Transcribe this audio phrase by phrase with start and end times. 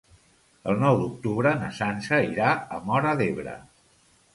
[0.73, 3.61] El nou d'octubre na Sança irà a Móra d'Ebre.